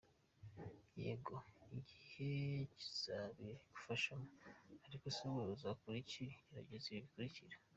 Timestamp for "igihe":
1.77-2.27